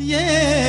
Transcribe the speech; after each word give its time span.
वतन 0.00 0.63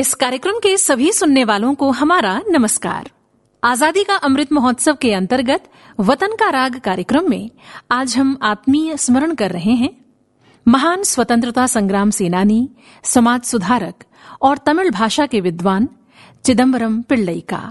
इस 0.00 0.12
कार्यक्रम 0.14 0.58
के 0.58 0.76
सभी 0.76 1.10
सुनने 1.12 1.42
वालों 1.44 1.74
को 1.74 1.90
हमारा 1.90 2.40
नमस्कार। 2.48 3.10
आज़ादी 3.62 4.04
का 4.04 4.14
अमृत 4.16 4.52
महोत्सव 4.52 4.94
के 4.94 5.12
अंतर्गत 5.14 5.64
वतन 6.00 6.36
का 6.36 6.48
राग 6.50 6.78
कार्यक्रम 6.78 7.28
में 7.30 7.50
आज 7.90 8.16
हम 8.16 8.38
आत्मीय 8.42 8.96
स्मरण 8.96 9.34
कर 9.34 9.50
रहे 9.50 9.72
हैं। 9.72 9.90
महान 10.66 11.02
स्वतंत्रता 11.02 11.66
संग्राम 11.66 12.10
सेनानी, 12.10 12.68
समाज 13.04 13.42
सुधारक 13.42 14.04
और 14.42 14.58
तमिल 14.58 14.90
भाषा 14.90 15.26
के 15.26 15.40
विद्वान 15.40 15.88
चिदम्बरम 16.44 17.00
पिल्लई 17.02 17.40
का। 17.40 17.62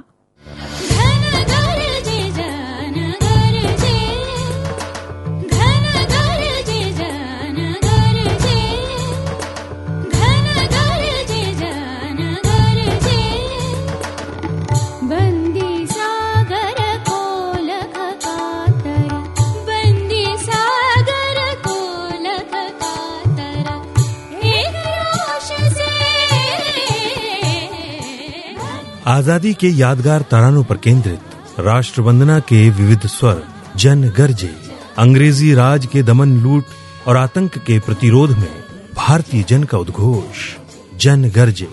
आज़ादी 29.10 29.54
के 29.54 29.70
यादगार 29.70 30.22
तरानों 30.22 30.64
पर 30.64 30.78
केंद्रित 30.78 31.20
राष्ट्र 31.60 32.02
वंदना 32.02 32.40
के 32.40 32.70
विविध 32.70 33.08
स्वर, 33.08 33.44
जन 33.76 34.04
गर्जे, 34.04 34.56
अंग्रेज़ी 34.98 35.54
राज 35.54 35.86
के 35.86 36.04
दमन 36.04 36.38
लूट 36.42 36.64
और 37.08 37.18
आतंक 37.18 37.58
के 37.58 37.80
प्रतिरोध 37.80 38.38
में 38.38 38.64
भारतीय 38.96 39.44
जन 39.44 39.64
का 39.64 39.78
उद्घोष। 39.78 40.56
जन 40.98 41.30
गर्जे, 41.30 41.70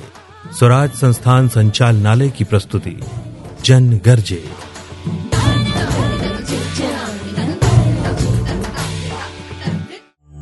स्वराज 0.58 0.90
संस्थान 0.90 1.48
संचालनालय 1.48 2.28
की 2.28 2.44
प्रस्तुति। 2.44 3.00
जन 3.64 4.00
गर्जे। 4.04 4.50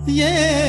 ये 0.09 0.64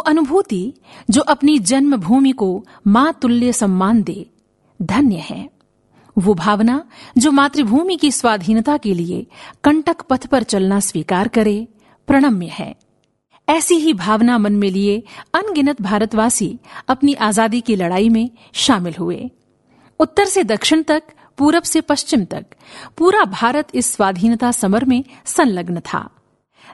अनुभूति 0.00 0.74
जो 1.10 1.20
अपनी 1.20 1.58
जन्मभूमि 1.58 2.32
को 2.32 2.66
माँ 2.86 3.12
तुल्य 3.22 3.52
सम्मान 3.52 4.02
दे, 4.02 4.26
धन्य 4.82 5.16
है। 5.16 5.48
वो 6.18 6.34
भावना 6.34 6.82
जो 7.18 7.30
मातृभूमि 7.30 7.96
की 7.96 8.10
स्वाधीनता 8.12 8.76
के 8.76 8.94
लिए 8.94 9.26
कंटक 9.64 10.00
पथ 10.00 10.26
पर 10.26 10.42
चलना 10.42 10.80
स्वीकार 10.80 11.28
करे, 11.28 11.68
प्रणम्य 12.06 12.46
है। 12.46 12.74
ऐसी 13.48 13.74
ही 13.74 13.92
भावना 13.92 14.38
मन 14.38 14.52
में 14.52 14.70
लिए 14.70 15.02
अनगिनत 15.34 15.82
भारतवासी 15.82 16.58
अपनी 16.88 17.14
आज़ादी 17.14 17.60
की 17.60 17.76
लड़ाई 17.76 18.08
में 18.08 18.30
शामिल 18.52 18.94
हुए। 18.94 19.30
उत्तर 20.00 20.24
से 20.24 20.44
दक्षिण 20.44 20.82
तक, 20.82 21.02
पूरब 21.38 21.62
से 21.62 21.80
पश्चिम 21.80 22.24
तक, 22.24 22.46
पूरा 22.98 23.24
भारत 23.24 23.68
इस 23.74 23.92
स्वाधीनता 23.92 24.52
समर 24.52 24.84
में 24.84 25.04
संलग्न 25.26 25.80
था। 25.80 26.10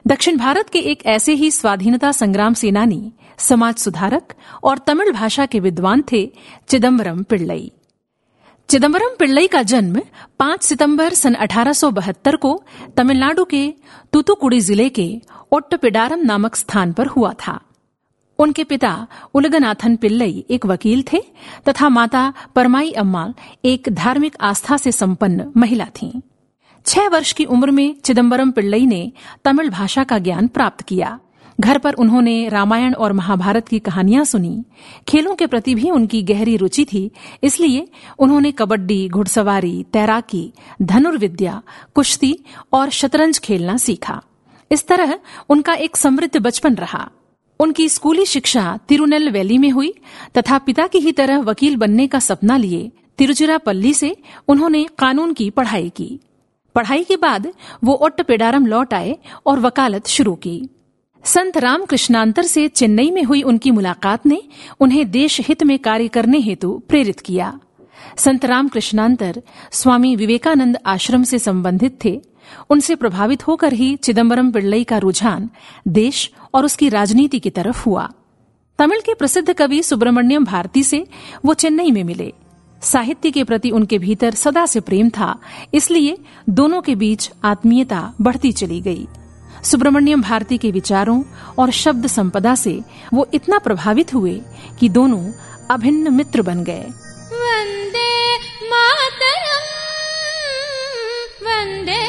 दक्षिण 0.05 0.37
भारत 0.37 0.69
के 0.69 0.79
एक 0.79 1.05
ऐसे 1.05 1.33
ही 1.33 1.49
स्वाधीनता 1.51 2.11
संग्राम 2.11 2.53
सेनानी, 2.53 3.11
समाज 3.37 3.75
सुधारक 3.75 4.33
और 4.63 4.77
तमिल 4.77 5.11
भाषा 5.11 5.45
के 5.45 5.59
विद्वान 5.59 6.03
थे 6.11 6.25
चिदम्बरम 6.69 7.23
पिल्लई 7.23 7.71
चिदम्बरम 8.69 9.15
पिल्लई 9.19 9.47
का 9.47 9.61
जन्म 9.63 9.99
5 10.41 10.61
सितंबर 10.61 11.13
सन 11.13 11.35
1872 11.35 12.37
को 12.37 12.51
तमिलनाडु 12.97 13.45
के 13.45 13.73
तूतुकुड़ी 14.13 14.59
ज़िले 14.59 14.89
के 14.89 15.07
ओट्टपिडारम 15.51 16.25
नामक 16.25 16.55
स्थान 16.55 16.93
पर 16.93 17.07
हुआ 17.07 17.33
था 17.47 17.59
उनके 18.39 18.63
पिता 18.63 19.07
उलगनाथन 19.33 19.95
पिल्लई 19.95 20.43
एक 20.49 20.65
वकील 20.65 21.03
थे 21.13 21.21
तथा 21.69 21.89
माता 21.89 22.33
परमाई 22.55 22.91
अम्मा 22.91 23.33
एक 23.65 23.89
धार्मिक 23.93 24.35
आस्था 24.41 24.77
से 24.77 24.91
संपन्न 24.91 25.51
महिला 25.57 25.85
थीं। 25.85 26.11
छह 26.87 27.07
वर्ष 27.07 27.31
की 27.33 27.45
उम्र 27.45 27.71
में 27.71 27.95
चिदम्बरम 27.99 28.51
पिल्लई 28.51 28.85
ने 28.85 29.11
तमिल 29.45 29.69
भाषा 29.69 30.03
का 30.03 30.17
ज्ञान 30.17 30.47
प्राप्त 30.47 30.81
किया। 30.81 31.19
घर 31.59 31.77
पर 31.77 31.93
उन्होंने 31.93 32.47
रामायण 32.49 32.93
और 32.93 33.13
महाभारत 33.13 33.67
की 33.67 33.79
कहानियाँ 33.79 34.23
सुनी। 34.25 34.63
खेलों 35.07 35.33
के 35.35 35.47
प्रति 35.47 35.73
भी 35.75 35.89
उनकी 35.91 36.21
गहरी 36.23 36.55
रुचि 36.57 36.85
थी, 36.85 37.11
इसलिए 37.43 37.87
उन्होंने 38.19 38.51
कबड्डी, 38.51 39.07
घुड़सवारी, 39.09 39.83
तैराकी, 39.93 40.51
धनुर्विद्या, 40.81 41.61
कुश्ती 41.95 42.37
और 42.73 42.89
शतरंज 42.89 43.39
खेलना 43.39 43.75
सीखा। 43.77 44.21
इस 44.71 44.87
तरह 44.87 45.17
उनका 45.49 45.73
एक 45.73 45.97
समृद्ध 45.97 46.37
बचपन 46.37 46.75
रहा। 46.75 47.09
उनकी 47.59 47.89
स्कूली 47.89 48.25
शिक्षा 48.25 48.77
तिरुनेल 48.87 49.29
वैली 49.29 49.57
में 49.57 49.69
हुई 49.71 49.93
तथा 50.37 50.57
पिता 50.59 50.87
की 50.87 50.99
ही 50.99 51.11
तरह 51.11 51.41
वकील 51.41 51.75
बनने 51.75 52.07
का 52.07 52.19
सपना 52.19 52.57
लिए 52.57 52.91
तिरुचिरापल्ली 53.17 53.93
से 53.93 54.15
उन्होंने 54.47 54.85
कानून 54.99 55.33
की 55.33 55.49
पढ़ाई 55.49 55.89
की। 55.89 56.19
पढ़ाई 56.77 57.03
के 57.03 57.15
बाद 57.17 57.47
वो 57.83 57.93
ओट्टपेडारम 58.03 58.65
लौट 58.65 58.93
आए 58.93 59.17
और 59.45 59.59
वकालत 59.59 60.07
शुरू 60.07 60.35
की। 60.35 60.57
संत 61.23 61.57
रामकृष्णांतर 61.57 62.43
से 62.43 62.67
चेन्नई 62.67 63.11
में 63.11 63.23
हुई 63.23 63.41
उनकी 63.41 63.71
मुलाकात 63.71 64.25
ने 64.25 64.41
उन्हें 64.79 65.09
देश 65.11 65.39
हित 65.41 65.63
में 65.63 65.77
कार्य 65.79 66.07
करने 66.07 66.39
हेतु 66.39 66.83
प्रेरित 66.89 67.19
किया। 67.19 67.59
संत 68.17 68.45
रामकृष्णांतर 68.45 69.41
स्वामी 69.71 70.15
विवेकानंद 70.15 70.77
आश्रम 70.85 71.23
से 71.23 71.39
संबंधित 71.39 71.97
थे। 72.05 72.19
उनसे 72.69 72.95
प्रभावित 72.95 73.47
होकर 73.47 73.73
ही 73.73 73.95
चिदम्बरम 73.95 74.51
पिल्लई 74.51 74.83
का 74.83 74.97
रुझान 74.97 75.49
देश 75.87 76.31
और 76.53 76.65
उसकी 76.65 76.89
राजनीति 76.89 77.39
की 77.39 77.49
तरफ़ 77.49 77.83
हुआ। 77.85 78.09
तमिल 78.79 78.99
के 78.99 79.13
प्रसिद्ध 79.13 79.53
कवि 79.53 79.81
सुब्रमण्यम 79.83 80.45
भारती 80.45 80.83
से 80.83 81.05
वो 81.45 81.53
चेन्नई 81.53 81.91
में 81.91 82.03
मिले। 82.03 82.33
साहित्य 82.81 83.31
के 83.31 83.43
प्रति 83.43 83.69
उनके 83.69 83.97
भीतर 83.97 84.33
सदा 84.33 84.65
से 84.65 84.79
प्रेम 84.79 85.09
था, 85.09 85.39
इसलिए 85.73 86.17
दोनों 86.49 86.81
के 86.81 86.95
बीच 86.95 87.29
आत्मीयता 87.43 88.13
बढ़ती 88.21 88.51
चली 88.51 88.81
गई। 88.81 89.07
सुब्रमण्यम 89.63 90.21
भारती 90.21 90.57
के 90.57 90.71
विचारों 90.71 91.23
और 91.59 91.71
शब्द 91.71 92.07
संपदा 92.07 92.55
से 92.55 92.79
वो 93.13 93.27
इतना 93.33 93.57
प्रभावित 93.57 94.13
हुए 94.13 94.41
कि 94.79 94.89
दोनों 94.89 95.31
अभिन्न 95.71 96.13
मित्र 96.13 96.41
बन 96.41 96.63
गए। 96.63 96.85
वंदे 97.33 98.35
मातरम् 98.67 99.73
वंदे 101.45 102.01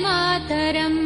मातरम्। 0.00 1.03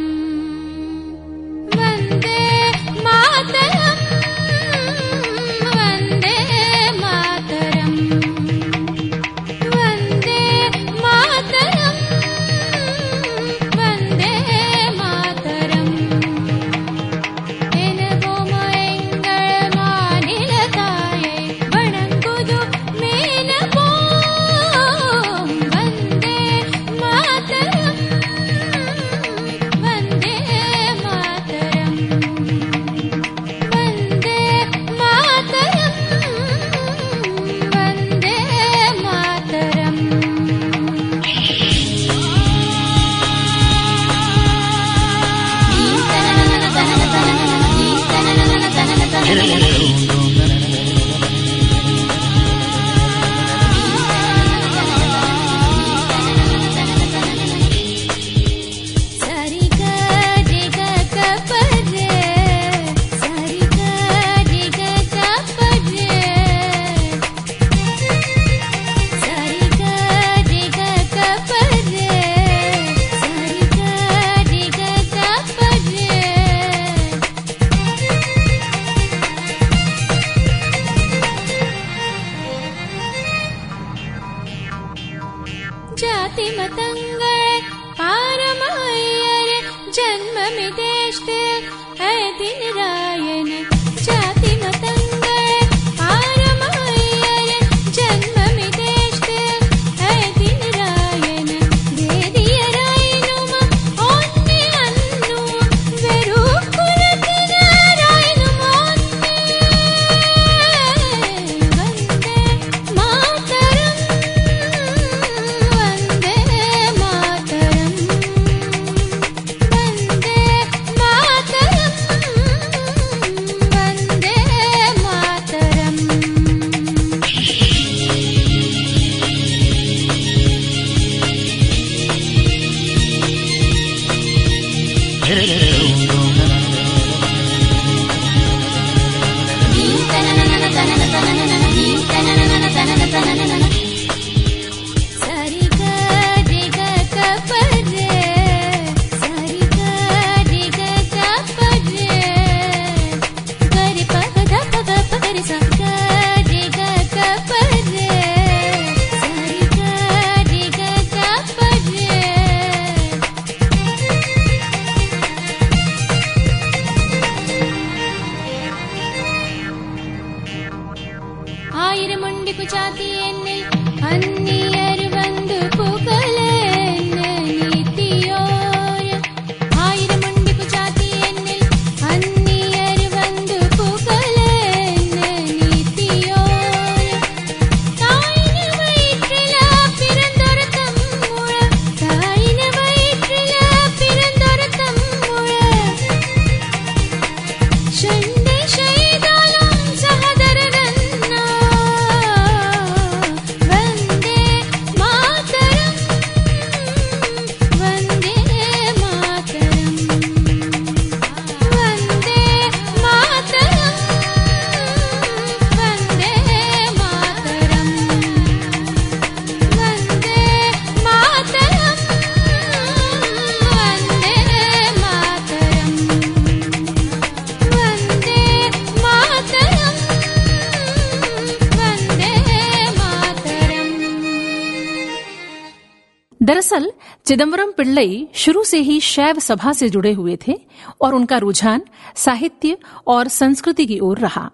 दरअसल 236.49 236.89
चिदम्बरम 237.25 237.71
पिल्लई 237.71 238.27
शुरू 238.33 238.63
से 238.63 238.77
ही 238.77 238.99
शैव 238.99 239.39
सभा 239.39 239.73
से 239.73 239.89
जुड़े 239.89 240.11
हुए 240.13 240.37
थे 240.47 240.53
और 241.01 241.15
उनका 241.15 241.37
रुझान 241.37 241.81
साहित्य 242.15 242.77
और 243.07 243.27
संस्कृति 243.27 243.85
की 243.85 243.99
ओर 243.99 244.19
रहा। 244.19 244.49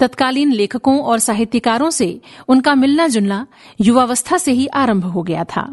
तत्कालीन 0.00 0.52
लेखकों 0.52 0.98
और 1.02 1.18
साहित्यकारों 1.18 1.90
से 1.90 2.08
उनका 2.48 2.74
मिलना 2.74 3.08
जुलना 3.08 3.46
युवावस्था 3.80 4.38
से 4.38 4.52
ही 4.52 4.66
आरंभ 4.66 5.04
हो 5.04 5.22
गया 5.22 5.44
था। 5.44 5.64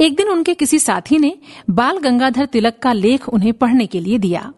एक 0.00 0.16
दिन 0.16 0.28
उनके 0.28 0.54
किसी 0.54 0.78
साथी 0.78 1.18
ने 1.18 1.36
बाल 1.70 1.98
गंगाधर 1.98 2.46
तिलक 2.46 2.78
का 2.82 2.92
लेख 2.92 3.28
उन्हें 3.28 3.52
पढ़ने 3.52 3.86
के 3.86 4.00
लिए 4.00 4.18
दिया। 4.18 4.52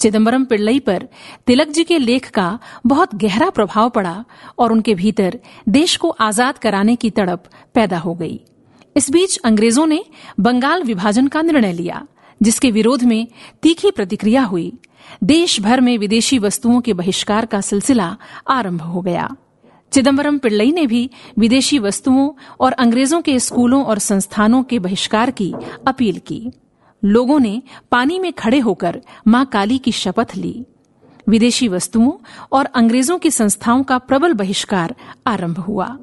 चिदम्बरम 0.00 0.44
पिल्लई 0.44 0.78
पर 0.80 1.08
तिलक 1.46 1.68
जी 1.68 1.84
के 1.84 1.98
लेख 1.98 2.30
का 2.30 2.58
बहुत 2.86 3.14
गहरा 3.14 3.50
प्रभाव 3.50 3.90
पड़ा 3.90 4.24
और 4.58 4.72
उनके 4.72 4.94
भीतर 4.94 5.38
देश 5.68 5.96
को 5.96 6.16
आज़ाद 6.20 6.58
कराने 6.58 6.96
की 6.96 7.10
तड़प 7.10 7.50
पैदा 7.74 7.98
हो 7.98 8.14
गई। 8.14 8.40
इस 8.96 9.10
बीच 9.10 9.36
अंग्रेज़ों 9.36 9.86
ने 9.86 10.04
बंगाल 10.40 10.82
विभाजन 10.82 11.26
का 11.28 11.42
निर्णय 11.42 11.72
लिया, 11.72 12.06
जिसके 12.42 12.70
विरोध 12.70 13.02
में 13.02 13.26
तीखी 13.62 13.90
प्रतिक्रिया 13.90 14.42
हुई। 14.42 14.72
देश 15.24 15.60
भर 15.60 15.80
में 15.80 15.98
विदेशी 15.98 16.38
वस्तुओं 16.38 16.80
के 16.80 16.92
बहिष्कार 16.92 17.46
का 17.46 17.60
सिलसिला 17.60 18.16
आरंभ 18.48 18.82
हो 18.82 19.00
गया। 19.00 19.36
चिदम्बरम 19.92 20.38
पिल्लई 20.38 20.72
ने 20.72 20.86
भी 20.86 21.10
विदेशी 21.38 21.78
वस्तुओं 21.78 22.30
और 22.60 22.72
अंग्रेज़ों 22.72 23.20
के 23.22 23.38
स्कूलों 23.38 23.84
और 23.84 23.98
संस्थानों 23.98 24.62
के 24.62 24.78
बहिष्कार 24.78 25.30
की 25.30 25.54
अपील 25.86 26.18
की। 26.18 26.50
लोगों 27.04 27.38
ने 27.40 27.62
पानी 27.90 28.18
में 28.18 28.32
खड़े 28.32 28.58
होकर 28.58 29.00
माँ 29.26 29.44
काली 29.46 29.78
की 29.78 29.92
शपथ 29.92 30.36
ली। 30.36 30.64
विदेशी 31.28 31.68
वस्तुओं 31.68 32.12
और 32.52 32.64
अंग्रेज़ों 32.64 33.18
की 33.18 33.30
संस्थाओं 33.30 33.82
का 33.82 33.98
प्रबल 33.98 34.32
बहिष्कार 34.32 34.94
आरंभ 35.26 35.58
हुआ। 35.58 35.98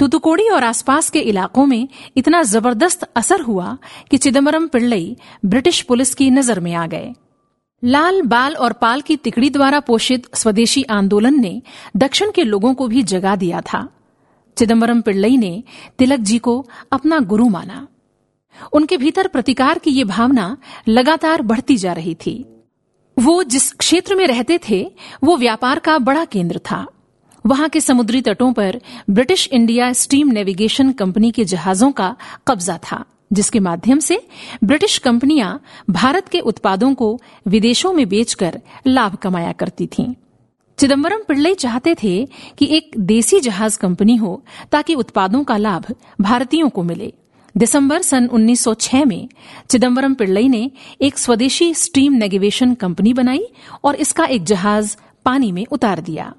तुतुकोड़ी 0.00 0.48
और 0.48 0.64
आसपास 0.64 1.10
के 1.10 1.20
इलाकों 1.20 1.66
में 1.66 1.88
इतना 2.16 2.42
ज़बरदस्त 2.42 3.02
असर 3.16 3.40
हुआ 3.40 3.76
कि 4.10 4.16
चिदम्बरम 4.16 4.66
पिल्लई 4.68 5.16
ब्रिटिश 5.44 5.80
पुलिस 5.82 6.14
की 6.14 6.30
नज़र 6.30 6.60
में 6.60 6.74
आ 6.74 6.86
गए। 6.86 7.12
लाल, 7.84 8.22
बाल 8.22 8.54
और 8.54 8.72
पाल 8.72 9.00
की 9.00 9.16
तिकड़ी 9.16 9.50
द्वारा 9.50 9.80
पोषित 9.80 10.34
स्वदेशी 10.34 10.82
आंदोलन 10.82 11.40
ने 11.40 11.62
दक्षिण 11.96 12.30
के 12.30 12.44
लोगों 12.44 12.74
को 12.74 12.88
भी 12.88 13.02
जगा 13.02 13.36
दिया 13.36 13.60
था। 13.60 13.88
चिदम्बरम 14.56 15.00
पिल्लई 15.00 15.36
ने 15.36 15.62
तिलक 15.98 16.20
जी 16.20 16.38
को 16.38 16.66
अपना 16.92 17.18
गुरु 17.18 17.48
माना। 17.48 17.86
उनके 18.72 18.96
भीतर 18.96 19.26
प्रतिकार 19.26 19.78
की 19.78 19.90
ये 19.90 20.04
भावना 20.04 20.56
लगातार 20.88 21.42
बढ़ती 21.42 21.76
जा 21.76 21.92
रही 21.92 22.14
थी। 22.14 22.44
वो 23.18 23.42
जिस 23.42 23.72
क्षेत्र 23.72 24.14
में 24.14 24.26
रहते 24.26 24.58
थे, 24.70 24.92
वो 25.24 25.36
व्यापार 25.36 25.78
का 25.78 25.98
बड़ा 25.98 26.24
केंद्र 26.24 26.58
था। 26.58 26.86
वहाँ 27.48 27.68
के 27.68 27.80
समुद्री 27.80 28.20
तटों 28.20 28.52
पर 28.52 28.80
British 29.10 29.48
India 29.52 29.92
steam 29.92 30.28
navigation 30.28 30.92
company 30.92 31.30
के 31.30 31.44
जहाजों 31.44 31.90
का 31.92 32.16
कब्जा 32.48 32.78
था, 32.78 33.04
जिसके 33.32 33.60
माध्यम 33.60 33.98
से 33.98 34.20
ब्रिटिश 34.64 34.98
कंपनियाँ 34.98 35.60
भारत 35.90 36.28
के 36.28 36.40
उत्पादों 36.40 36.94
को 36.94 37.20
विदेशों 37.46 37.92
में 37.92 38.08
बेचकर 38.08 38.60
लाभ 38.86 39.14
कमाया 39.14 39.52
करती 39.52 39.86
थीं। 39.86 40.12
चिदम्बरम 40.78 41.22
पिल्लई 41.28 41.54
चाहते 41.54 41.94
थे 41.94 42.28
कि 42.58 42.66
एक 42.76 42.90
देसी 42.98 43.40
जहाज़ 43.40 43.78
कंपनी 43.78 44.16
हो 44.16 44.42
ताकि 44.72 44.94
उत्पादों 44.94 45.44
का 45.44 45.56
लाभ 45.56 45.86
भारतीयों 46.20 46.68
को 46.68 46.82
मिले। 46.82 47.12
दिसंबर 47.56 48.02
सन 48.02 48.26
1906 48.26 49.04
में 49.04 49.28
चिदम्बरम 49.70 50.14
पिल्लई 50.14 50.48
ने 50.48 50.70
एक 51.00 51.18
स्वदेशी 51.18 51.74
स्टीम 51.74 52.12
नेविगेशन 52.12 52.74
कंपनी 52.74 53.12
बनाई 53.12 53.46
और 53.84 53.94
इसका 53.94 54.24
एक 54.24 54.44
जहाज़ 54.44 54.96
पानी 55.24 55.52
में 55.52 55.66
उतार 55.66 56.00
दिया। 56.00 56.32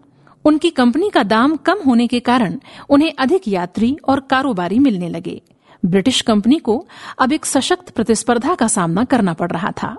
उनकी 0.46 0.70
कंपनी 0.70 1.10
का 1.10 1.24
दाम 1.24 1.56
कम 1.56 1.80
होने 1.86 2.08
के 2.08 2.20
कारण 2.20 2.58
उन्हें 2.90 3.12
अधिक 3.20 3.48
यात्री 3.48 3.98
और 4.08 4.20
कारोबारी 4.20 4.80
मिलने 4.80 5.10
लगे। 5.10 5.42
ब्रिटिश 5.86 6.22
कंपनी 6.22 6.60
को 6.60 6.86
अब 7.20 7.34
एक 7.34 7.46
सशक्त 7.46 7.90
प्रतिस्पर्धा 7.90 8.56
का 8.56 8.68
सामना 8.68 9.04
करना 9.04 9.34
पड़ 9.34 9.52
रहा 9.52 9.72
था। 9.72 9.96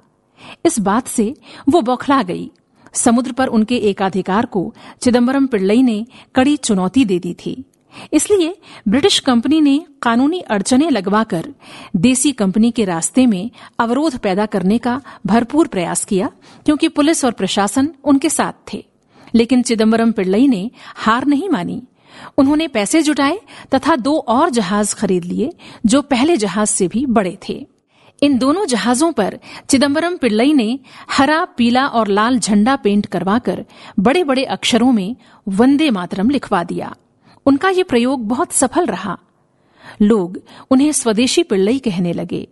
इस 0.66 0.78
बात 0.78 1.08
से 1.08 1.34
वो 1.68 1.80
बौखला 1.80 2.22
गई। 2.22 2.50
समुद्र 2.92 3.32
पर 3.32 3.46
उनके 3.46 3.76
एकाधिकार 3.76 4.46
को 4.46 4.74
चिदम्बरम 5.00 5.46
पिल्लई 5.46 5.82
ने 5.82 6.06
कड़ी 6.34 6.56
चुनौती 6.56 7.04
दे 7.04 7.18
दी 7.18 7.34
थी। 7.34 7.64
इसलिए 8.12 8.56
ब्रिटिश 8.88 9.18
कंपनी 9.18 9.60
ने 9.60 9.78
कानूनी 10.02 10.40
अड़चने 10.40 10.90
लगवाकर 10.90 11.48
देसी 11.96 12.32
कंपनी 12.32 12.70
के 12.70 12.84
रास्ते 12.84 13.26
में 13.26 13.50
अवरोध 13.78 14.18
पैदा 14.18 14.46
करने 14.46 14.78
का 14.78 15.00
भरपूर 15.26 15.66
प्रयास 15.66 16.04
किया, 16.04 16.30
क्योंकि 16.64 16.88
पुलिस 16.88 17.24
और 17.24 17.32
प्रशासन 17.32 17.94
उनके 18.04 18.30
साथ 18.30 18.72
थे। 18.72 18.84
लेकिन 19.34 19.62
चिदम्बरम 19.62 20.12
पिल्लई 20.12 20.48
ने 20.48 20.70
हार 20.96 21.26
नहीं 21.26 21.48
मानी। 21.48 21.82
उन्होंने 22.38 22.68
पैसे 22.68 23.02
जुटाए 23.02 23.40
तथा 23.74 23.96
दो 23.96 24.18
और 24.18 24.50
जहाज़ 24.50 24.94
खरीद 24.94 25.24
लिए, 25.24 25.52
जो 25.86 26.02
पहले 26.02 26.36
जहाज़ 26.36 26.68
से 26.68 26.88
भी 26.88 27.06
बड़े 27.06 27.38
थे। 27.48 27.66
इन 28.22 28.38
दोनों 28.38 28.66
जहाजों 28.66 29.12
पर 29.12 29.38
चिदम्बरम 29.68 30.16
पिल्लई 30.16 30.52
ने 30.52 30.78
हरा, 31.10 31.44
पीला 31.44 31.86
और 31.86 32.08
लाल 32.08 32.38
झंडा 32.38 32.76
पेंट 32.76 33.06
करवाकर 33.06 33.64
बड़े 33.98 34.24
बड़े 34.24 34.44
अक्षरों 34.44 34.92
में 34.92 35.16
वंदे 35.48 35.90
मातरम 35.90 36.30
लिखवा 36.30 36.64
दिया। 36.64 36.96
उनका 37.46 37.68
ये 37.68 37.82
प्रयोग 37.82 38.28
बहुत 38.28 38.52
सफल 38.52 38.86
रहा। 38.86 39.18
लोग 40.02 40.40
उन्हें 40.70 40.92
स्वदेशी 40.92 41.42
पिल्लई 41.42 41.78
कहने 41.78 42.12
लगे। 42.12 42.48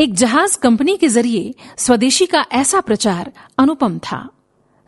एक 0.00 0.14
जहाज़ 0.14 0.58
कंपनी 0.58 0.96
के 0.96 1.08
ज़रिए 1.08 1.54
स्वदेशी 1.76 2.26
का 2.26 2.46
ऐसा 2.52 2.80
प्रचार 2.80 3.32
अनुपम 3.58 3.98
था। 3.98 4.28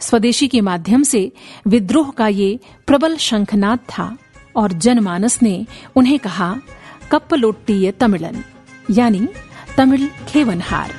स्वदेशी 0.01 0.49
के 0.49 0.61
माध्यम 0.61 1.03
से 1.03 1.33
विद्रोह 1.67 2.11
का 2.11 2.29
ये 2.29 2.59
प्रबल 2.87 3.17
शंखनाद 3.17 3.79
था 3.79 4.17
और 4.57 4.73
जनमानस 4.73 5.43
ने 5.43 5.67
उन्हें 5.97 6.19
कहा 6.19 6.55
कप्पलोट्टीय 7.11 7.91
तमिलन, 7.91 8.43
यानी 8.91 9.29
तमिल 9.77 10.09
खेवनहार। 10.29 10.93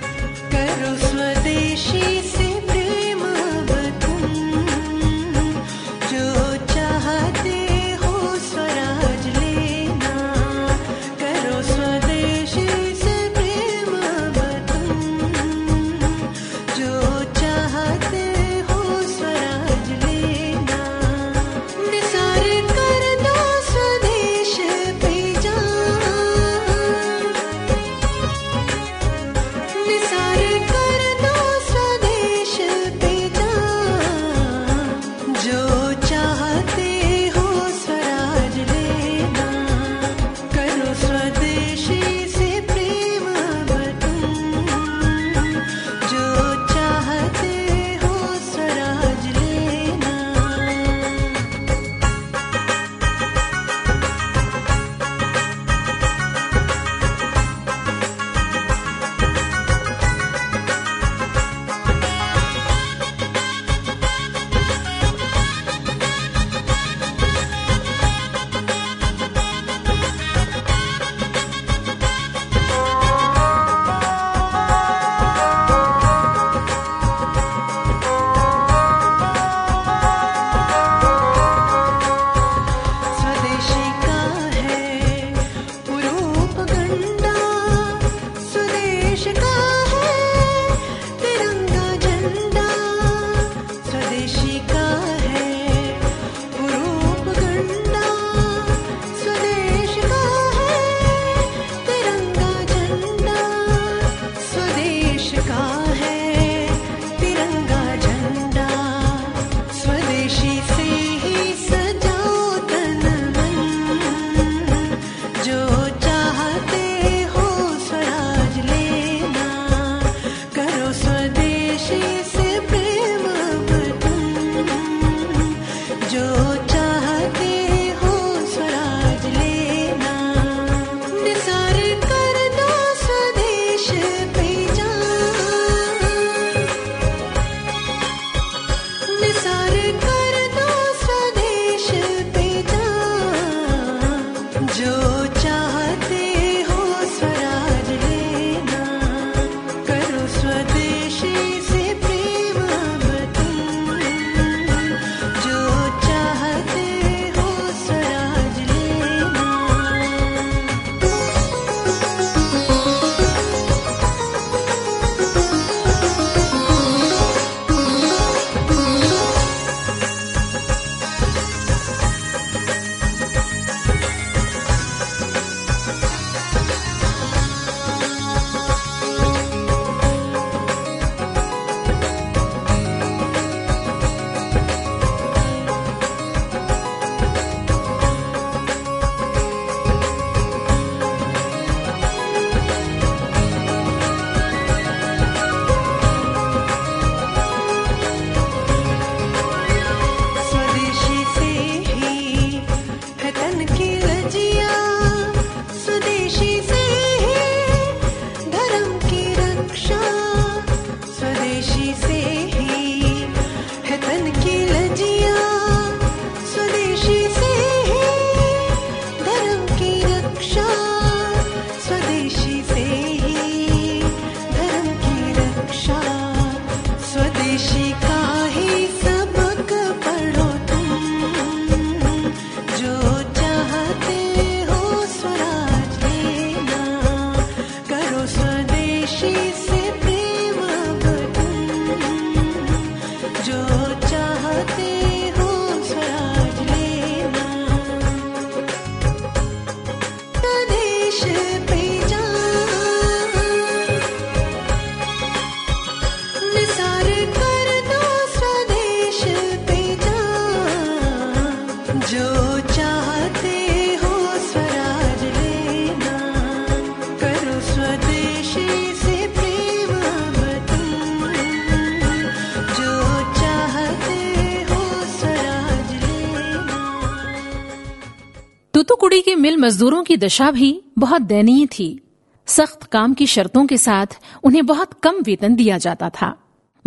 मजदूरों 279.57 280.03
की 280.03 280.17
दशा 280.17 280.51
भी 280.51 280.81
बहुत 280.97 281.21
दयनीय 281.21 281.65
थी। 281.65 281.99
सख्त 282.45 282.83
काम 282.83 283.13
की 283.13 283.27
शर्तों 283.27 283.65
के 283.65 283.77
साथ 283.77 284.05
उन्हें 284.43 284.65
बहुत 284.65 284.93
कम 284.93 285.15
वेतन 285.23 285.55
दिया 285.55 285.77
जाता 285.77 286.09
था। 286.09 286.37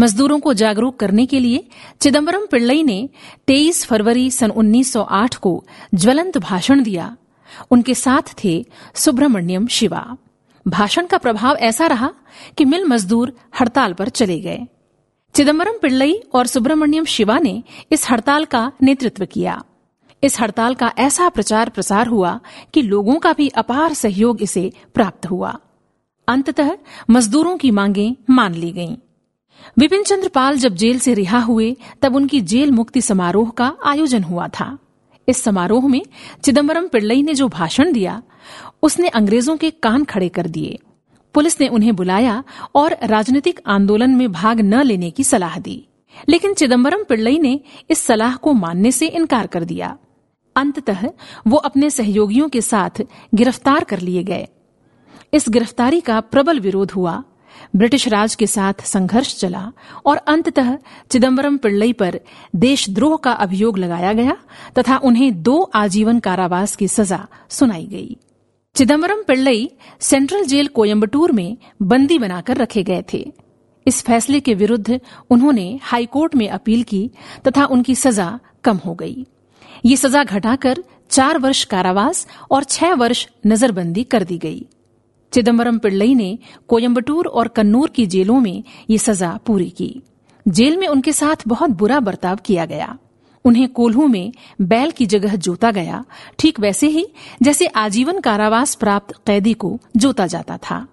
मजदूरों 0.00 0.40
को 0.40 0.54
जागरूक 0.54 0.96
करने 0.96 1.26
के 1.26 1.40
लिए 1.40 1.68
चिदम्बरम 2.00 2.46
पिल्लई 2.46 2.82
ने 2.82 3.08
23 3.46 3.86
फरवरी 3.86 4.30
सन 4.30 4.50
1908 4.50 5.36
को 5.36 5.66
ज्वलंत 5.94 6.38
भाषण 6.38 6.82
दिया। 6.82 7.16
उनके 7.70 7.94
साथ 7.94 8.44
थे 8.44 8.66
सुब्रमण्यम 8.94 9.66
शिवा। 9.66 10.16
भाषण 10.68 11.06
का 11.06 11.18
प्रभाव 11.18 11.56
ऐसा 11.56 11.86
रहा 11.86 12.10
कि 12.58 12.64
मिल 12.64 12.84
मजदूर 12.84 13.36
हड़ताल 13.60 13.92
पर 13.92 14.08
चले 14.08 14.40
गए। 14.40 14.60
चिदम्बरम 15.34 15.74
पिल्लई 15.82 16.14
और 16.34 16.46
सुब्रमण्यम 16.46 17.04
शिवा 17.04 17.38
ने 17.38 17.62
इस 17.92 18.10
हड़ताल 18.10 18.44
का 18.44 18.72
नेतृत्व 18.82 19.26
किया। 19.26 19.62
इस 20.24 20.40
हड़ताल 20.40 20.74
का 20.74 20.92
ऐसा 20.98 21.28
प्रचार 21.28 21.68
प्रसार 21.68 22.06
हुआ 22.06 22.40
कि 22.74 22.82
लोगों 22.82 23.14
का 23.14 23.32
भी 23.32 23.48
अपार 23.48 23.94
सहयोग 23.94 24.42
इसे 24.42 24.72
प्राप्त 24.94 25.26
हुआ। 25.26 25.58
अंततः 26.28 26.70
मजदूरों 27.10 27.56
की 27.56 27.70
मांगें 27.70 28.12
मान 28.30 28.54
ली 28.54 28.72
गईं। 28.72 28.96
विपिन 29.78 30.02
चंद्र 30.02 30.28
पाल 30.28 30.58
जब 30.58 30.74
जेल 30.74 30.98
से 30.98 31.14
रिहा 31.14 31.38
हुए, 31.38 31.76
तब 32.02 32.16
उनकी 32.16 32.40
जेल 32.40 32.70
मुक्ति 32.70 33.00
समारोह 33.00 33.50
का 33.50 33.76
आयोजन 33.84 34.22
हुआ 34.22 34.48
था। 34.48 34.78
इस 35.28 35.42
समारोह 35.42 35.88
में 35.88 36.02
चिदम्बरम 36.44 36.88
पिल्लई 36.88 37.22
ने 37.22 37.34
जो 37.34 37.48
भाषण 37.48 37.92
दिया, 37.92 38.22
उसने 38.82 39.08
अंग्रेज़ों 39.08 39.56
के 39.56 39.70
कान 39.70 40.04
खड़े 40.04 40.28
कर 40.28 40.46
दिए। 40.46 40.78
पुलिस 41.34 41.60
ने 41.60 41.68
उन्हें 41.68 41.96
बुलाया 41.96 42.44
और 42.74 42.96
राजनीतिक 43.02 43.60
आंदोलन 43.66 44.10
में 44.10 44.32
भाग 44.32 44.60
न 44.60 44.82
लेने 44.82 45.10
की 45.10 45.24
सलाह 45.24 45.58
दी। 45.58 45.86
लेकिन 46.28 46.54
चिदम्बरम 46.54 47.04
पिल्लई 47.04 47.38
ने 47.38 47.60
इस 47.90 47.98
सलाह 47.98 48.36
को 48.36 48.52
मानने 48.52 48.92
से 48.92 49.06
इनकार 49.06 49.46
कर 49.46 49.64
दिया। 49.64 49.98
अंततः 50.56 51.08
वो 51.46 51.56
अपने 51.56 51.90
सहयोगियों 51.90 52.48
के 52.48 52.60
साथ 52.60 53.02
गिरफ़्तार 53.34 53.84
कर 53.84 54.00
लिए 54.00 54.22
गए। 54.22 54.48
इस 55.34 55.48
गिरफ्तारी 55.48 56.00
का 56.00 56.20
प्रबल 56.20 56.60
विरोध 56.60 56.90
हुआ। 56.90 57.22
ब्रिटिश 57.76 58.08
राज 58.08 58.34
के 58.34 58.46
साथ 58.46 58.84
संघर्ष 58.84 59.34
चला 59.36 59.72
और 60.06 60.16
अंततः 60.16 60.76
चिदम्बरम 61.10 61.56
पिल्लई 61.56 61.92
पर 61.92 62.20
देशद्रोह 62.56 63.16
का 63.16 63.32
अभियोग 63.32 63.78
लगाया 63.78 64.12
गया 64.12 64.36
तथा 64.78 64.96
उन्हें 64.96 65.42
दो 65.42 65.60
आजीवन 65.74 66.18
कारावास 66.18 66.76
की 66.76 66.88
सजा 66.88 67.26
सुनाई 67.48 67.86
गई। 67.86 68.16
चिदम्बरम 68.76 69.22
पिल्लई 69.22 69.70
सेंट्रल 70.00 70.44
जेल 70.44 70.66
कोयम्बटूर 70.66 71.32
में 71.32 71.56
बंदी 71.82 72.18
बनाकर 72.18 72.56
रखे 72.56 72.82
गए 72.82 73.04
थे। 73.12 73.32
इस 73.86 74.02
फैसले 74.02 74.40
के 74.40 74.54
विरुद्ध 74.54 75.00
उन्होंने 75.30 75.78
हाईकोर्ट 75.82 76.34
में 76.34 76.48
अपील 76.48 76.82
की 76.82 77.10
तथा 77.48 77.64
उनकी 77.66 77.94
सजा 77.94 78.38
कम 78.64 78.76
हो 78.76 78.94
गई। 78.94 79.26
ये 79.84 79.96
सजा 79.96 80.24
घटाकर 80.24 80.84
चार 81.10 81.38
वर्ष 81.38 81.64
कारावास 81.64 82.26
और 82.50 82.64
छह 82.64 82.94
वर्ष 82.94 83.26
नजरबंदी 83.46 84.04
कर 84.04 84.24
दी 84.24 84.38
गई। 84.38 84.66
चिदम्बरम 85.32 85.78
पिल्लई 85.78 86.14
ने 86.14 86.38
कोयम्बटूर 86.68 87.26
और 87.26 87.48
कन्नूर 87.48 87.90
की 87.90 88.06
जेलों 88.06 88.40
में 88.40 88.62
ये 88.90 88.98
सजा 88.98 89.38
पूरी 89.46 89.70
की। 89.70 90.02
जेल 90.48 90.76
में 90.76 90.88
उनके 90.88 91.12
साथ 91.12 91.36
बहुत 91.46 91.70
बुरा 91.70 92.00
बर्ताव 92.00 92.36
किया 92.36 92.64
गया। 92.64 92.98
उन्हें 93.44 93.68
कोल्हू 93.68 94.06
में 94.06 94.32
बैल 94.60 94.90
की 94.90 95.06
जगह 95.06 95.36
जोता 95.36 95.70
गया, 95.70 96.04
ठीक 96.38 96.60
वैसे 96.60 96.86
ही 96.86 97.06
जैसे 97.42 97.66
आजीवन 97.66 98.20
कारावास 98.20 98.74
प्राप्त 98.74 99.14
कैदी 99.26 99.54
को 99.54 99.78
जोता 99.96 100.26
जाता 100.26 100.56
था। 100.56 100.86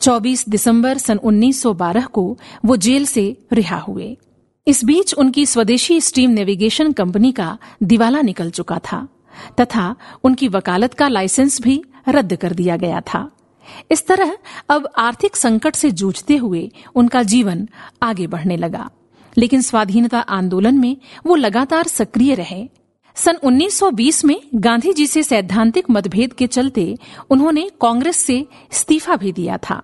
24 0.00 0.48
दिसंबर 0.48 0.98
सन 0.98 1.16
1912 1.16 2.06
को 2.06 2.38
वो 2.64 2.76
जेल 2.76 3.06
से 3.06 3.36
रिहा 3.52 3.78
हुए। 3.78 4.16
इस 4.66 4.84
बीच 4.84 5.14
उनकी 5.14 5.46
स्वदेशी 5.46 6.00
स्टीम 6.00 6.30
नेविगेशन 6.30 6.92
कंपनी 6.92 7.32
का 7.32 7.58
दिवाला 7.82 8.20
निकल 8.20 8.50
चुका 8.50 8.78
था, 8.78 9.08
तथा 9.60 9.96
उनकी 10.24 10.48
वकालत 10.48 10.94
का 10.94 11.08
लाइसेंस 11.08 11.60
भी 11.60 11.84
रद्द 12.08 12.36
कर 12.36 12.52
दिया 12.52 12.76
गया 12.76 13.00
था। 13.00 13.30
इस 13.90 14.06
तरह 14.06 14.38
अब 14.68 14.88
आर्थिक 14.98 15.36
संकट 15.36 15.74
से 15.74 15.90
जूझते 15.90 16.36
हुए 16.36 16.70
उनका 16.94 17.22
जीवन 17.22 17.68
आगे 18.02 18.26
बढ़ने 18.26 18.56
लगा। 18.56 18.90
लेकिन 19.36 19.62
स्वाधीनता 19.62 20.20
आंदोलन 20.20 20.78
में 20.78 20.96
वो 21.26 21.34
लगातार 21.34 21.86
सक्रिय 21.86 22.34
रहे। 22.34 22.68
सन 23.14 23.36
1920 23.42 24.24
में 24.24 24.40
गांधी 24.54 24.92
जी 24.92 25.06
से 25.06 25.22
सैद्धांतिक 25.22 25.90
मतभेद 25.90 26.32
के 26.32 26.46
चलते 26.46 26.98
उन्होंने 27.30 27.70
कांग्रेस 27.80 28.16
से 28.16 28.38
इस्तीफा 28.72 29.16
भी 29.16 29.32
दिया 29.32 29.58
था। 29.58 29.82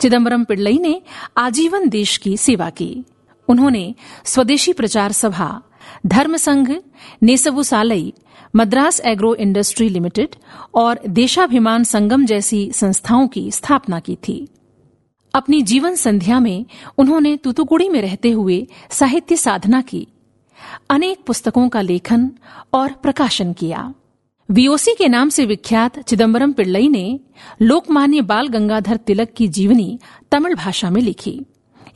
चिदम्बरम 0.00 0.44
पिल्लई 0.44 0.78
ने 0.78 1.02
आजीवन 1.36 1.88
देश 1.88 2.16
की 2.16 2.36
सेवा 2.36 2.70
की। 2.70 3.04
उन्होंने 3.48 3.94
स्वदेशी 4.24 4.72
प्रचार 4.72 5.12
सभा 5.12 5.62
धर्म 6.06 6.36
संघ 6.36 6.74
नेसबु 7.22 7.62
सालई, 7.62 8.12
मद्रास 8.56 9.00
एग्रो 9.00 9.34
इंडस्ट्री 9.34 9.88
लिमिटेड 9.88 10.36
और 10.74 11.00
देशाभिमान 11.08 11.84
संगम 11.84 12.24
जैसी 12.26 12.70
संस्थाओं 12.72 13.28
की 13.28 13.50
स्थापना 13.50 14.00
की 14.00 14.16
थी। 14.28 14.48
अपनी 15.34 15.62
जीवन 15.62 15.94
संध्या 15.94 16.40
में 16.40 16.64
उन्होंने 16.98 17.36
तुतुकुड़ी 17.36 17.88
में 17.88 18.00
रहते 18.02 18.30
हुए 18.30 18.66
साहित्य 18.90 19.36
साधना 19.36 19.80
की, 19.80 20.06
अनेक 20.90 21.24
पुस्तकों 21.26 21.68
का 21.68 21.80
लेखन 21.80 22.30
और 22.72 22.92
प्रकाशन 22.92 23.52
किया। 23.52 23.92
वीओसी 24.50 24.94
के 24.94 25.08
नाम 25.08 25.28
से 25.28 25.46
विख्यात 25.46 25.98
चिदम्बरम 25.98 26.52
पिल्लई 26.52 26.88
ने 26.88 27.20
लोकमान्य 27.62 28.20
बाल 28.20 28.48
गंगाधर 28.48 28.96
तिलक 28.96 29.32
की 29.36 29.48
जीवनी 29.48 29.98
तमिल 30.30 30.54
भाषा 30.54 30.90
में 30.90 31.00
लिखी। 31.02 31.40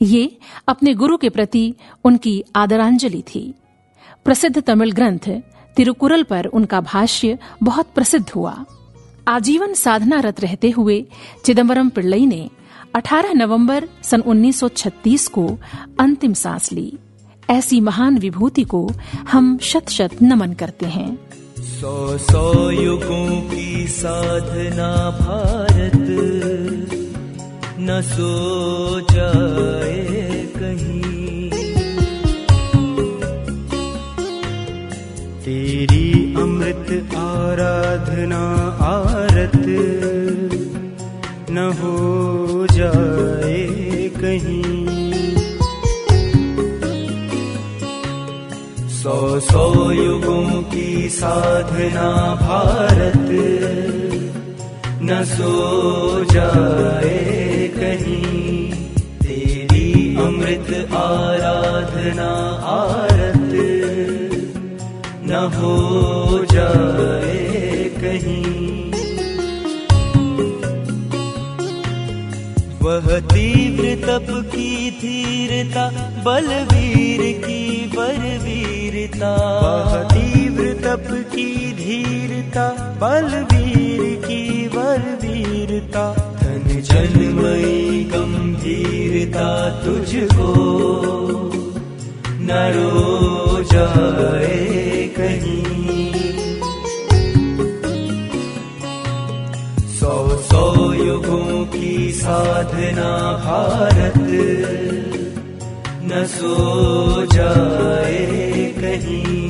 ये 0.01 0.37
अपने 0.67 0.93
गुरु 0.93 1.17
के 1.17 1.29
प्रति 1.29 1.73
उनकी 2.03 2.43
आदरांजलि 2.55 3.21
थी। 3.21 3.53
प्रसिद्ध 4.25 4.61
तमिल 4.61 4.91
ग्रंथ 4.91 5.29
तिरुकुरल 5.75 6.23
पर 6.23 6.45
उनका 6.45 6.81
भाष्य 6.81 7.37
बहुत 7.63 7.87
प्रसिद्ध 7.95 8.29
हुआ। 8.29 8.65
आजीवन 9.27 9.73
साधनारत 9.73 10.39
रहते 10.39 10.69
हुए 10.69 11.05
चिदम्बरम 11.45 11.89
पिल्लई 11.89 12.25
ने 12.25 12.49
18 12.95 13.33
नवंबर 13.33 13.87
सन 14.03 14.21
1936 14.21 15.27
को 15.27 15.57
अंतिम 15.99 16.33
सांस 16.33 16.71
ली। 16.71 16.91
ऐसी 17.49 17.79
महान 17.81 18.17
विभूति 18.17 18.63
को 18.63 18.91
हम 19.31 19.57
शत 19.57 19.89
शत 19.89 20.09
नमन 20.21 20.53
करते 20.53 20.85
हैं। 20.85 21.29
सौ 21.59 22.17
सौ 22.17 22.69
युगों 22.69 23.41
की 23.41 23.87
साधना 23.87 24.89
भारत, 25.19 26.07
न 27.79 28.01
सो 28.01 28.99
जाए 28.99 29.78
आराधना 36.97 38.53
आरत। 38.81 39.51
न 41.51 41.57
हो 41.81 42.67
जाए 42.71 44.09
कहीं। 44.09 44.79
सौ 48.89 49.39
सौ 49.39 49.91
युगों 49.91 50.63
की 50.63 51.09
साधना 51.09 52.35
भारत। 52.35 53.29
न 55.01 55.23
सो 55.23 56.25
जाए 56.33 57.71
कहीं। 57.75 58.71
तेरी 59.19 60.15
अमृत 60.15 60.89
आराधना 60.91 62.29
आरत। 62.65 63.18
न 65.39 65.53
हो 65.53 66.45
जाए 66.51 67.91
कहीं। 67.97 68.91
वह 72.81 73.19
तीव्र 73.19 74.07
तप 74.07 74.27
की 74.29 74.91
धीरता 74.91 75.89
बलवीर 76.25 77.41
की 77.47 77.91
बलवीरता। 77.97 79.35
वह 79.59 80.03
तीव्र 80.03 80.73
तप 80.73 81.07
की 81.09 81.73
धीरता 81.73 82.69
बलवीर 83.01 84.15
की 84.15 84.67
बलवीरता। 84.67 86.13
धन 86.43 86.81
जन्मयी 86.81 88.03
गंभीरता 88.03 89.69
तुझको। 89.85 90.49
न 92.49 92.51
रो 92.51 93.63
जाए 93.63 95.09
कहीं। 95.17 96.11
सौ 99.89 100.13
सौ 100.37 100.93
युगों 100.93 101.65
की 101.65 102.11
साधना 102.11 103.11
भारत 103.45 104.17
न 106.03 106.25
सो 106.27 107.25
जाए 107.25 108.73
कहीं। 108.79 109.48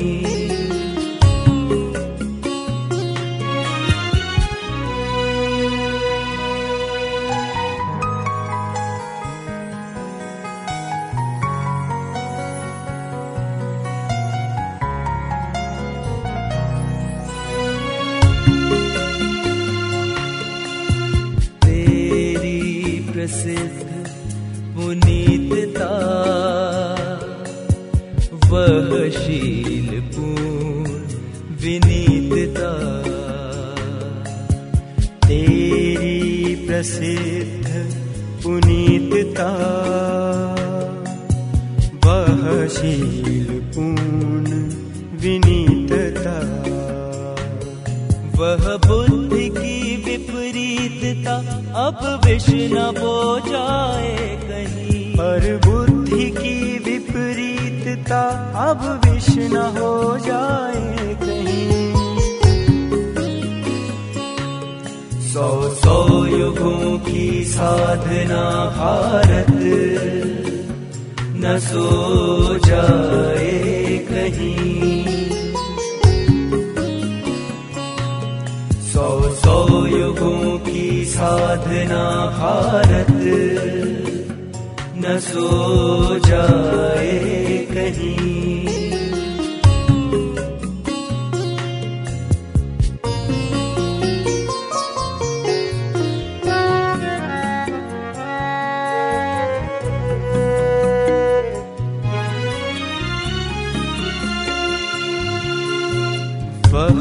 विपरीतता 51.10 51.36
अब 51.86 52.20
विष 52.24 52.44
न 52.48 52.94
बो 52.98 53.38
जाए 53.38 54.38
कहीं। 54.44 55.14
पर 55.14 55.60
बुद्धि 55.66 56.30
की 56.30 56.78
विपरीतता, 56.78 58.22
अब 58.56 59.00
विष 59.04 59.26
न 59.28 59.56
हो 59.56 60.18
जाए 60.18 61.14
कहीं। 61.14 61.92
सौ 65.20 65.74
सौ 65.74 66.26
युगों 66.26 66.98
की 66.98 67.44
साधना 67.44 68.64
भारत, 68.76 69.56
न 71.20 71.58
सो 71.58 72.58
जाए 72.66 73.98
कहीं। 74.10 75.09
साधना 81.20 82.04
भारत 82.36 83.10
न 85.02 85.18
सो 85.20 85.48
जाए 86.26 87.58
कहीं। 87.72 88.40
वह 106.72 107.00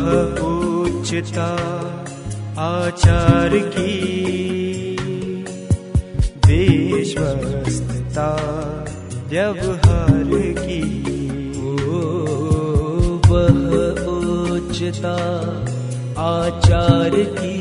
आचार 2.60 3.50
की 3.74 3.92
विश्वस्तता 6.48 8.26
व्यवहार 9.28 10.32
की। 10.60 10.82
ओ 11.62 11.72
वह 13.28 13.60
उच्चता 14.08 15.16
आचार 16.24 17.16
की 17.40 17.58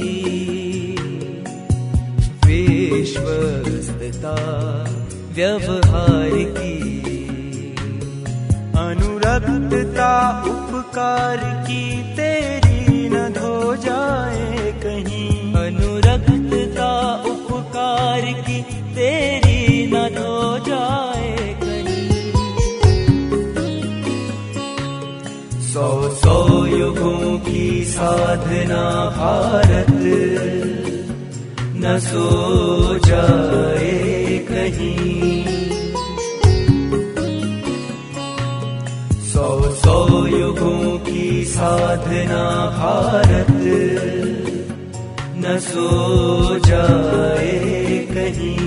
विश्वस्तता 2.46 4.36
व्यवहार 5.32 6.36
की। 6.58 6.76
अनुरक्तता 8.78 10.12
उपकार 10.46 11.38
की 11.68 11.82
तेरी 12.16 13.08
न 13.08 13.28
धो 13.28 13.76
जाए। 13.76 14.57
तेरी 18.98 19.86
न 19.86 20.08
धो 20.14 20.58
जाए 20.58 21.34
कहीं। 21.62 22.32
सौ 25.62 26.10
सौ 26.14 26.66
युगों 26.66 27.38
की 27.38 27.84
साधना 27.84 28.82
भारत, 29.10 29.92
न 31.76 31.98
सो 31.98 32.26
जाए 32.98 34.38
कहीं। 34.50 35.44
सौ 39.24 39.48
सौ 39.74 40.26
युगों 40.26 40.98
की 40.98 41.44
साधना 41.44 42.44
भारत 42.78 43.54
सो 45.56 46.58
जाए 46.58 48.06
कहीं। 48.10 48.58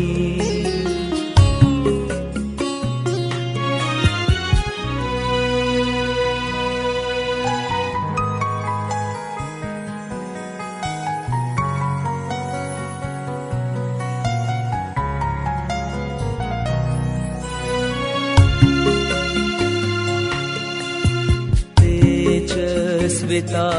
तेजस्विता 21.80 23.70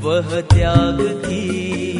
वह 0.00 0.40
त्याग 0.40 0.98
की 1.00 1.93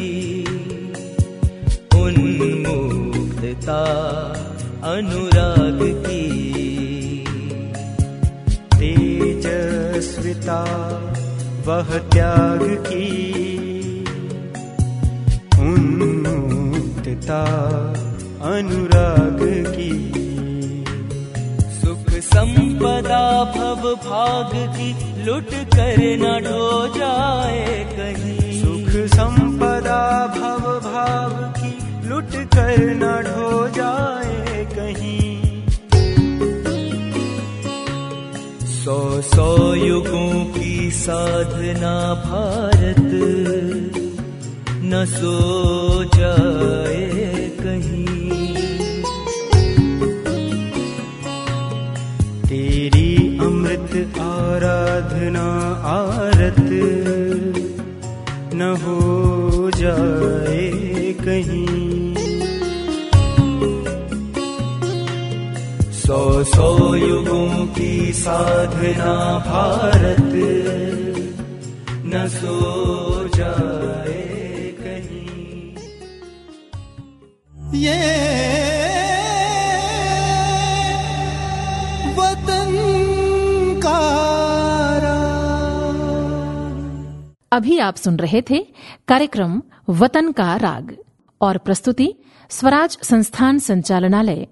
उन्मुक्तता 3.65 4.91
अनुराग 4.91 5.79
की। 5.81 6.23
तेजस्विता, 8.75 10.63
वह 11.65 11.97
त्याग 11.97 12.83
की। 12.87 13.33
उन्मुक्तता 15.59 17.43
अनुराग 18.41 19.39
की। 19.77 20.13
सुख 21.59 22.09
संपदा 22.09 23.43
भव 23.43 23.95
भाग 24.09 24.49
की, 24.53 25.23
लुट 25.23 25.49
कर 25.49 25.95
न 25.99 26.43
ढो 26.43 26.87
जाए 26.87 27.83
कहीं। 27.99 28.61
सुख 28.61 29.17
संपदा 29.17 30.27
भव 30.39 30.79
भाव 30.79 31.51
की 31.51 31.64
कर 32.55 32.81
न 32.95 33.11
ढो 33.25 33.51
जाए 33.77 34.65
कहीं। 34.73 35.23
सौ 38.73 38.97
सौ 39.29 39.49
युगों 39.75 40.33
की 40.55 40.73
साधना 40.97 41.93
भारत 42.25 43.11
न 44.91 45.05
सो 45.11 45.37
जाए 46.15 47.49
कहीं। 47.59 48.03
तेरी 52.47 53.11
अमृत 53.45 53.93
आराधना 54.21 55.47
आरत 55.91 56.61
न 58.53 58.75
हो 58.83 58.99
जाए 59.75 60.54
सौ 66.45 66.95
युगों 66.95 67.67
की 67.67 68.13
साधना 68.13 69.13
भारत। 69.39 70.31
न 72.07 72.27
सो 72.27 72.55
जाए 73.27 74.75
कहीं। 74.79 75.75
ये 77.79 77.99
वतन 82.13 82.71
का 83.83 83.99
अभी 87.51 87.77
आप 87.79 87.95
सुन 87.95 88.17
रहे 88.17 88.41
थे 88.41 88.65
कार्यक्रम 89.07 89.61
वतन 89.89 90.31
का 90.31 90.55
राग 90.55 90.95
और 91.41 91.57
प्रस्तुति 91.57 92.13
स्वराज 92.49 92.97
संस्थान 93.03 93.59
संचालनालय। 93.59 94.47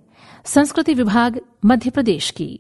संस्कृति 0.46 0.94
विभाग 0.94 1.42
मध्य 1.66 1.90
प्रदेश 1.90 2.32
की। 2.32 2.60